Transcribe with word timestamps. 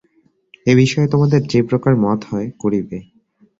এ 0.67 0.73
বিষয়ে 0.75 1.07
তোমাদের 1.07 1.41
যে 1.47 1.59
প্রকার 1.63 1.93
মত 1.95 2.19
হয়, 2.23 2.47
করিবে। 2.59 2.97